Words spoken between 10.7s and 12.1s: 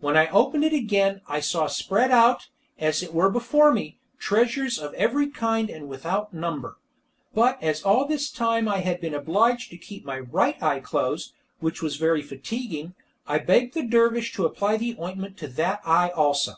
closed, which was